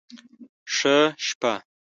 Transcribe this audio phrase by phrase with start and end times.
[0.75, 1.53] ښه شپه